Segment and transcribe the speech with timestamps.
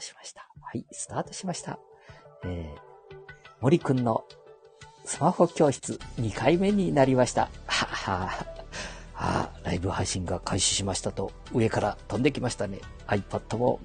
[0.00, 0.48] トしました。
[0.62, 1.78] はい、スタートしました。
[2.44, 3.18] えー、
[3.60, 4.24] 森くんの
[5.04, 7.50] スマホ教室2回目になりました。
[7.66, 8.46] はは
[9.14, 12.80] あライブ配信が開始しましたと上から飛んできましたね。
[13.06, 13.80] iPad も、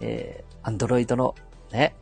[0.00, 1.36] えー、Android の
[1.70, 1.94] ね、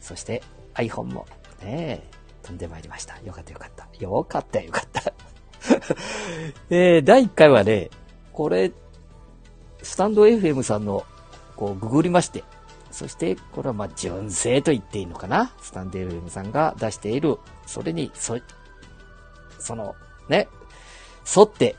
[0.00, 0.42] そして
[0.74, 1.26] iPhone も
[1.62, 2.02] ね、
[2.42, 3.18] 飛んでまいりました。
[3.24, 3.86] よかったよかった。
[4.04, 5.12] よかったよかった
[6.70, 7.90] えー、第1回はね、
[8.32, 8.72] これ、
[9.80, 11.04] スタンド FM さんの、
[11.54, 12.42] こう、ググりまして、
[12.92, 15.52] そして、これはまあ、純正と言っていいのかな？
[15.60, 18.38] スタンド FM さんが出している、それに、そ、
[19.58, 19.96] その、
[20.28, 20.48] ね、
[21.36, 21.74] 沿って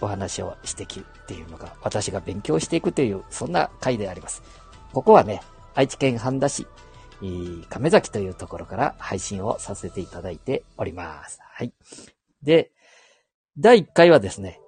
[0.00, 4.42] お話をしていくっていうのが、私が勉強していくという、そんな回であります。
[4.92, 5.42] ここはね、
[5.74, 6.66] 愛知県半田市、
[7.68, 11.38] 亀崎というところから配信をさせていただいております。
[11.42, 11.72] はい。
[12.42, 12.70] で、
[13.58, 14.60] 第1回はですね、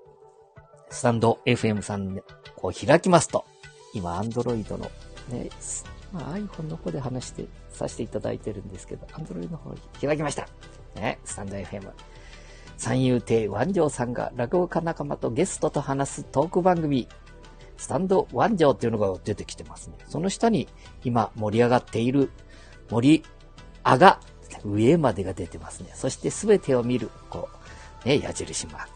[0.91, 2.23] スタンド FM さん
[2.59, 3.45] を開きますと、
[3.97, 4.91] 今、アンドロイドの
[5.29, 5.49] ね、
[6.13, 10.47] まあ、iPhone の方で話してさせていただいてるんですけど、アンドロイドの方開きました。
[10.95, 11.91] ね、スタンド FM。
[12.79, 17.09] 三遊亭万丈さんが落語家仲間とゲストと話すトーク番組、
[17.79, 19.97] スタンド万丈っていうのが出てきてますね。
[20.09, 20.69] その下に
[21.05, 22.31] 今盛り上がっている
[22.91, 23.23] 森
[23.83, 24.21] あが
[24.65, 25.91] 上までが出てますね。
[25.95, 27.49] そしてすべてを見る、こ
[28.05, 28.91] う、ね、矢印マーク。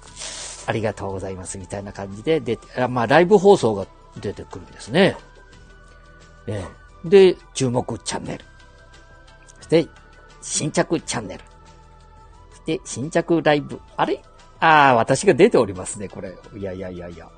[0.67, 5.17] ありがとうございますみたいな感じで出て、まあライブ放送が出てくるんですね。
[6.47, 6.65] え
[7.05, 8.45] で、注目チャンネル。
[9.57, 9.87] そして、
[10.43, 11.45] 新着チャンネル。
[12.51, 13.81] そして、新着ライブ。
[13.97, 14.23] あれ？
[14.59, 16.35] ああ、私が出ておりますね、これ。
[16.57, 17.29] いやいやいやいや。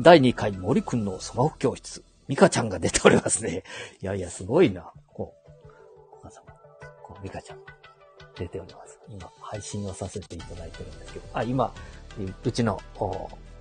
[0.00, 2.02] 第2回森くんのスマホ教室。
[2.28, 3.62] ミカちゃんが出ておりますね。
[4.00, 4.90] いやいや、すごいな。
[5.06, 6.42] こう、お母様。
[7.02, 7.58] こう、ミカちゃん。
[8.34, 8.98] 出ております。
[9.08, 11.26] 今、配信をさせていただいてるんですけど。
[11.34, 11.72] あ、今、
[12.44, 12.80] うちの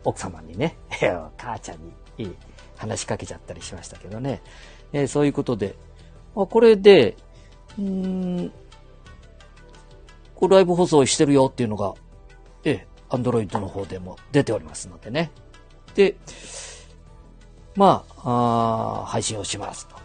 [0.03, 0.77] 奥様にね、
[1.37, 1.91] 母ちゃんに
[2.77, 4.41] 話しかけちゃったりしましたけどね。
[4.93, 5.75] えー、そういうことで、
[6.35, 7.15] あ、これで、
[7.77, 8.51] うん、
[10.35, 11.93] これライブ放送してるよっていうのが、
[12.63, 15.31] えー、アンドロイドの方でも出ておりますのでね。
[15.95, 16.15] で、
[17.75, 19.95] まあ、あ配信をしますと。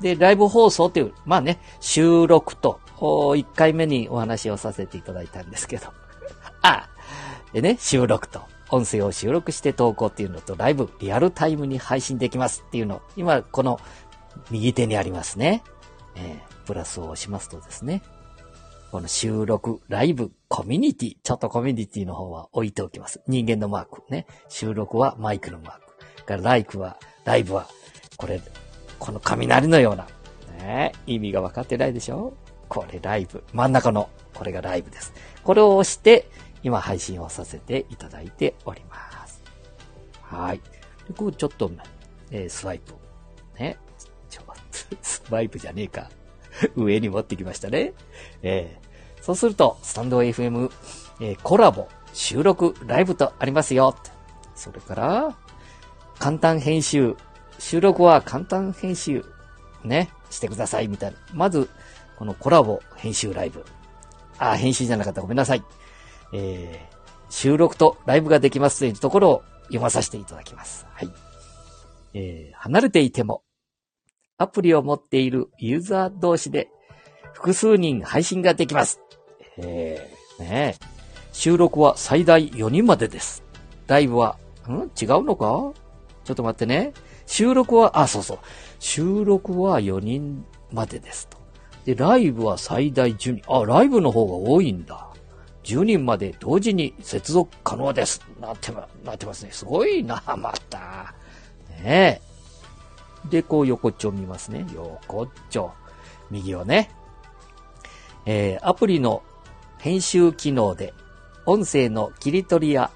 [0.00, 5.88] で、ライブ放送っていう、まあね、収録と、1回目にお話をさせていただいたんですけど。
[6.62, 6.88] あ、
[7.52, 8.42] でね、収録と。
[8.72, 13.78] 音声を収録して投稿っていうのと、ライブ、リアルタイムに配信できますっていうの、今、この
[14.50, 15.62] 右手にありますね。
[16.16, 18.02] えー、プラスを押しますとですね、
[18.90, 23.22] この収録、ライブ、コミュニティ、ちょっとコミュニティの方は置いておきます。
[23.26, 24.26] 人間のマークね。
[24.48, 25.78] 収録はマイクのマー
[26.18, 26.24] ク。
[26.24, 27.68] からライクは、ライブは、
[28.16, 28.40] これ、
[28.98, 30.06] この雷のような、
[30.58, 32.34] ね、意味が分かってないでしょ？
[32.68, 33.44] これライブ。
[33.52, 35.12] 真ん中の、これがライブです。
[35.42, 36.30] これを押して、
[36.62, 39.42] 今配信をさせていただいております。
[40.22, 40.60] はい。
[41.08, 41.70] でこうちょっと、
[42.30, 42.94] えー、スワイプ。
[43.58, 43.76] ね。
[44.30, 46.08] ちょっと、 スワイプじゃねえか。
[46.76, 47.92] 上に持ってきましたね。
[48.42, 50.70] えー、そうすると、スタンド FM、
[51.20, 53.96] えー、コラボ、収録、ライブとありますよ。
[54.54, 55.36] それから、
[56.18, 57.16] 簡単編集。
[57.58, 59.24] 収録は簡単編集、
[59.84, 61.16] ね、してください、みたいな。
[61.32, 61.68] まず、
[62.18, 63.64] このコラボ、編集、ライブ。
[64.38, 65.20] あ、編集じゃなかった。
[65.20, 65.62] ごめんなさい。
[66.32, 70.86] えー、収録とライブができますというところを読まさせていただきます。
[70.92, 71.10] はい。
[72.14, 73.42] えー、離れていても、
[74.38, 76.68] アプリを持っているユーザー同士で
[77.32, 79.00] 複数人配信ができます。
[79.58, 80.76] えー、ね
[81.32, 83.42] 収録は最大4人までです。
[83.86, 84.36] ライブは、
[84.68, 84.90] ん？
[85.00, 85.72] 違うのか？
[86.24, 86.92] ちょっと待ってね。
[87.26, 88.38] 収録は、あ、そうそう。
[88.78, 91.38] 収録は4人までですと。
[91.84, 93.52] で、ライブは最大10人。
[93.52, 95.11] あ、ライブの方が多いんだ。
[95.64, 98.20] 10人まで同時に接続可能です。
[98.40, 99.52] なってま、なってますね。
[99.52, 101.14] すごいな、また。
[101.82, 102.20] ね
[103.24, 103.28] え。
[103.28, 104.66] で、こう横っちょ見ますね。
[104.74, 105.72] 横っちょ。
[106.30, 106.90] 右をね。
[108.26, 109.22] えー、アプリの
[109.78, 110.94] 編集機能で
[111.44, 112.90] 音声の切り取りや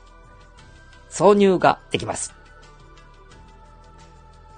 [1.11, 2.35] 挿入ができます。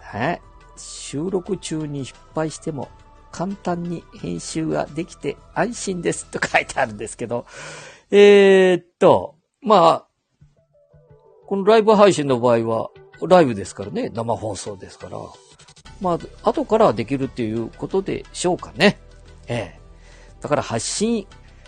[0.01, 0.43] はい。
[0.77, 2.89] 収録中に失敗しても
[3.33, 7.47] 簡単に編集ができて安心ですと書いてあるんですけど、
[8.11, 10.07] えー、っと、まあ、
[11.47, 12.91] このライブ配信の場合は、
[13.27, 15.19] ライブですからね、生放送ですから、
[16.01, 18.99] まあ、後からできるっていうことでしょうかね。
[19.49, 19.81] ええ。
[20.41, 21.27] だから発信、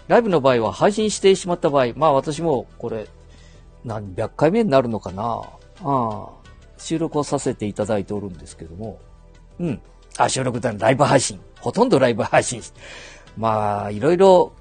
[0.08, 3.06] ライブの場合は配信してしまった場合、まあ私もこれ、
[3.84, 5.48] 何百回目になるのかなあ
[5.82, 6.28] あ、
[6.78, 8.98] 収録をさせていただいておるんですけども、
[9.58, 9.80] うん。
[10.16, 11.40] あ、収録だ、ライブ配信。
[11.60, 12.62] ほとんどライブ配信。
[13.36, 14.52] まあ、いろいろ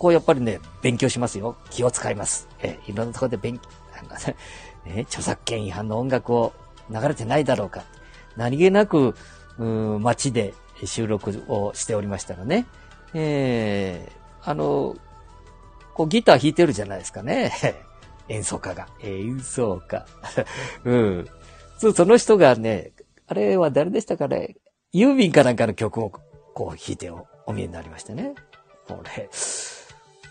[0.00, 1.56] こうやっぱりね、勉強しますよ。
[1.68, 2.48] 気を使います。
[2.62, 3.68] えいろんなところで勉強、
[4.90, 6.54] ね、著作権違反の音楽を
[6.88, 7.84] 流れてないだろうか。
[8.34, 9.14] 何気なく、
[9.58, 9.64] う
[9.98, 12.66] ん街で収録をしておりましたらね、
[13.12, 14.96] えー、あの、
[15.92, 17.52] こうギター弾いてるじゃないですかね。
[18.28, 18.88] 演奏家が。
[19.02, 20.06] 演奏家。
[20.82, 21.28] うん。
[21.76, 22.92] その人がね、
[23.26, 24.56] あれは誰でしたかね。
[24.92, 26.10] ユーミンかなんかの曲を
[26.54, 28.34] こう弾いてお見えになりましてね。
[28.88, 29.28] これ、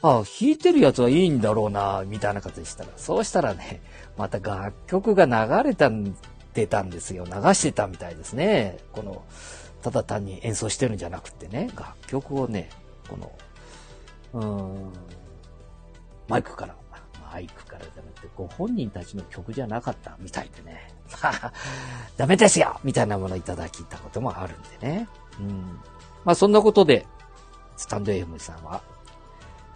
[0.02, 2.90] あ、弾いてるやつはいいんだろうな、みたいな形でしたら。
[2.96, 3.82] そうしたらね、
[4.18, 6.16] また楽曲が流れたん、
[6.54, 7.26] 出たんですよ。
[7.26, 8.78] 流してたみたいですね。
[8.92, 9.24] この、
[9.82, 12.70] ただ単に演奏してるんじゃなくてね、楽曲をね、
[13.08, 13.32] この、
[14.34, 14.94] うーん、
[16.28, 16.76] マイクから、
[17.32, 20.94] マイクからじゃなくて、ご本人たちの曲じゃなかったみたいでね。
[22.18, 25.08] ダメですよみたいなものをいただきたこともあるんでね。
[25.40, 25.80] うん。
[26.24, 27.06] まあそんなことで、
[27.78, 28.82] スタンド FM さんは、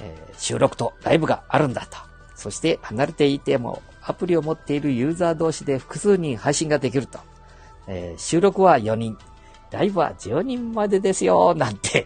[0.03, 1.97] え、収録とライブがあるんだと。
[2.35, 7.19] そして離れていてもアプリを持っているユーザー同士で複数人配信ができると。
[7.87, 9.17] えー、収録は4人、
[9.71, 12.05] ライブは10人までですよ、なんて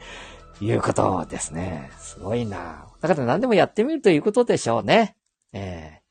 [0.61, 1.91] いうことですね。
[1.99, 2.85] すごいな。
[3.01, 5.15] だから何でもやってみるということでしょうね。
[5.53, 6.01] え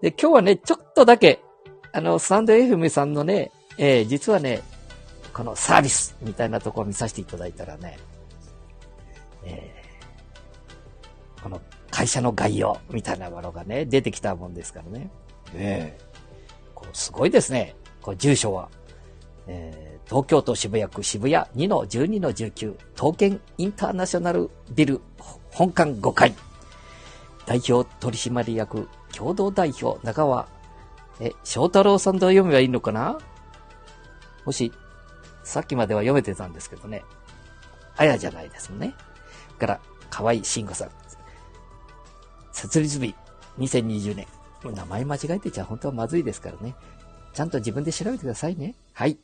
[0.00, 1.40] ー、で、今日はね、ちょっとだけ、
[1.92, 4.62] あの、スタンド FM さんのね、えー、実はね、
[5.32, 7.98] このサービスみたいなとこを見させていただいたらね、
[9.44, 9.75] え、
[11.42, 11.60] この
[11.90, 15.10] 会社の概要みたいなものがね、出てきたもんですからね。
[15.54, 17.74] ええー、こうすごいですね。
[18.02, 18.68] こう住所は、
[19.46, 25.00] えー、東京都渋谷区渋谷2-12-19東建インターナショナルビル
[25.50, 26.34] 本館5階
[27.46, 30.48] 代表取締役共同代表中川
[31.20, 33.18] え、翔太郎さんと読めばいいのかな？
[34.44, 34.72] もし
[35.44, 37.04] さっきまでは読めてたんですけどね。
[37.96, 38.94] あやじゃないですもんね。
[39.58, 39.80] から、
[40.10, 40.90] 河合慎吾さん。
[42.56, 43.14] 設立日、
[43.58, 44.26] 2020年。
[44.64, 46.74] もう名前間違えてちゃ本当はまずいですからね。
[47.34, 48.74] ちゃんと自分で調べてくださいね。
[48.94, 49.18] はい。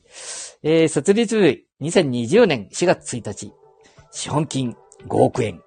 [0.62, 3.52] えー、設立日、2020年4月1日。
[4.11, 4.76] 資本金
[5.08, 5.62] 5億円。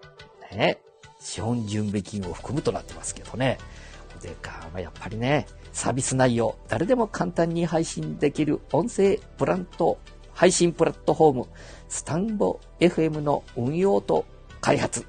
[0.51, 0.77] ね。
[1.19, 3.57] 資本準備金を含むとなってますけどね。
[4.21, 9.97] でか、まあ、やっぱりね、サービス内容、誰でも簡単に配信できる音声プラント
[10.33, 11.45] 配信プラットフォーム、
[11.89, 14.25] スタンボ FM の運用と
[14.61, 15.03] 開発、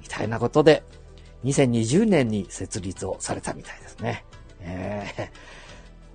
[0.00, 0.82] みたいなことで、
[1.44, 4.24] 2020年に設立をされたみたいですね。
[4.60, 5.30] ええ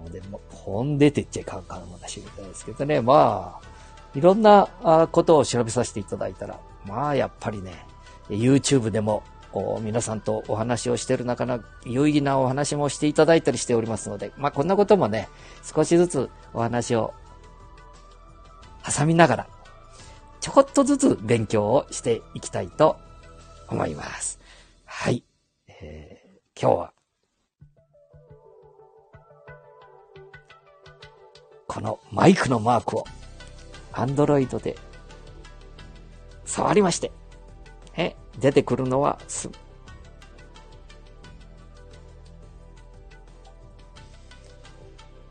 [0.05, 0.11] ー。
[0.11, 3.01] でも、本出てっちゃいかんかん話みたいですけどね。
[3.01, 3.67] まあ、
[4.15, 4.67] いろんな
[5.11, 7.73] ことを調べさせていただいたら、まあ、やっぱりね、
[8.29, 15.29] YouTube でも、こう皆さんとお話をしてる中の有意義なお話もしていただいたりしておりますので、まあこんなこともね、
[15.63, 17.13] 少しずつお話を
[18.85, 19.47] 挟みながら、
[20.41, 22.97] ちょこっとずつ勉強をしていきたいと
[23.69, 24.36] 思います。
[24.99, 25.23] はい。
[25.67, 26.93] えー、今日は、
[31.67, 33.05] このマイクのマークを、
[33.93, 34.75] アンドロイドで
[36.45, 37.11] 触りまして、
[37.95, 39.51] え、出てくるのはす、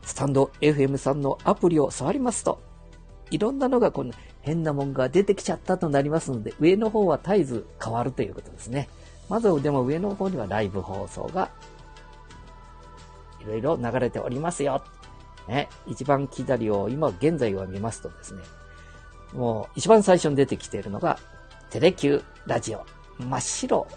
[0.01, 2.61] スタンド FM さんのアプリを触りますと、
[3.31, 8.87] いろんなのがこの変なもんが出てきちゃったとなりますので、上の方は絶えず変わるということですね。
[9.29, 11.49] まずでも上の方にはライブ放送が
[13.41, 14.83] いろいろ流れておりますよ。
[15.47, 18.41] ね、一番左を今現在は見ますとですね、
[19.33, 21.19] もう一番最初に出てきているのが
[21.69, 22.85] テレキューラジオ。
[23.19, 23.87] 真っ白、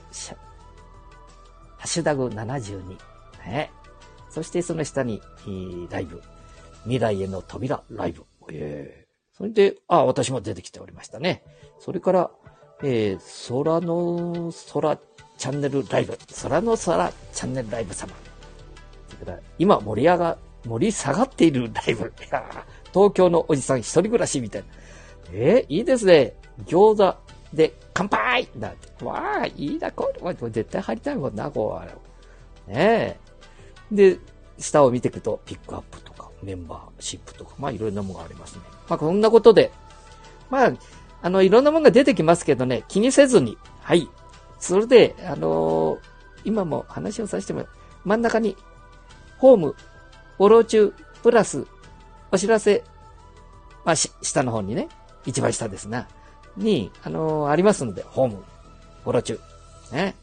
[1.77, 2.97] ハッシュタグ72。
[3.45, 3.71] ね、
[4.31, 5.21] そしてその下に、
[5.91, 6.23] ライブ。
[6.85, 8.25] 未来への扉ライブ。
[8.51, 9.11] えー
[9.41, 11.43] それで、あ、私も出てきておりましたね。
[11.79, 12.31] それから、
[12.83, 14.99] えー、空の空
[15.41, 16.19] チャンネルライブ。
[16.43, 18.13] 空の空チャンネルライブ様。
[19.59, 22.13] 今盛り上が、盛り下がっているライブ。
[22.93, 24.69] 東京のおじさん一人暮らしみたいな。
[25.33, 26.35] えー、いいですね。
[26.67, 27.17] 餃子
[27.57, 29.03] で乾杯なんて。
[29.03, 30.51] わあ、いいな、これ。
[30.51, 31.81] 絶対入りたいもんな、こ
[32.69, 32.71] う。
[32.71, 33.19] ねえ。
[33.91, 34.19] で、
[34.59, 38.61] 下を見ていくと、ピックアップとか、メンバーシップとか、まあいろんなものがありますね。
[38.91, 39.73] まあ、こんなことで、
[40.51, 40.73] まあ、
[41.23, 44.07] あの、いろんなものが出てきますけどね、気にせずに、はい。
[44.61, 45.99] それで、あのー、
[46.45, 47.67] 今も話をさせても
[48.05, 48.57] 真ん中に、
[49.38, 49.75] ホーム、
[50.37, 51.67] フォロー中、プラス、
[52.31, 52.85] お知らせ、
[53.85, 54.88] まあ、下の方にね、
[55.26, 56.09] 一番下ですな、
[56.57, 58.45] に、あのー、ありますので、ホーム、
[59.02, 59.40] フォロー中、
[59.93, 60.14] ね。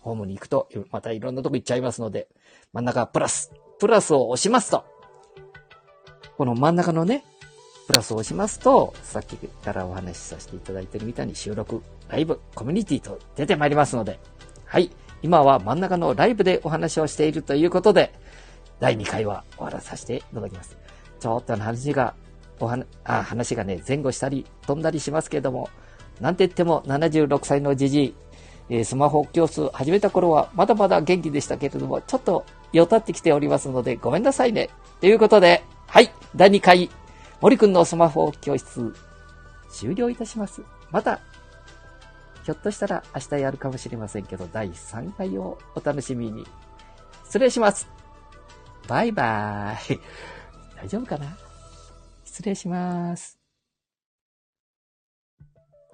[0.00, 2.28] ホームに行くと、またいろんなとこ行っちゃいますので、
[2.72, 4.84] 真ん中プラス、プラスを押しますと、
[6.36, 7.24] この真ん中のね、
[7.88, 14.20] プラスを押しますと、さっきからお話しさせていただいているみたいに収録、ライブ、コミュニティと出てまいりますので、
[14.66, 14.90] はい。
[15.22, 18.12] 今は真ん中のライブでお話をしているということで、
[18.78, 20.76] 第2回は終わらさせていただきます。
[21.18, 22.14] ちょっと話が
[22.60, 25.70] おはあ話がね、前後したり飛んだりしますけれども、
[26.20, 28.14] なんて言っても76歳のじじい、
[28.68, 34.68] え、スマホ教室始めた頃はまだまだ元気でしたけれども、ちょっとよたってきておりますのでごめんなさいね。
[35.00, 36.90] ということで、はい、第2回、
[37.40, 38.92] 森くんのスマホ教室、
[39.70, 40.62] 終了いたします。
[40.90, 41.20] また、
[42.44, 46.46] ひょっとしたら明日やるかもしれませんけど、第3回をお楽しみに。
[47.24, 47.88] 失礼します。
[48.88, 50.00] バイバーイ。
[50.74, 51.36] 大丈夫かな？
[52.24, 53.37] 失礼します。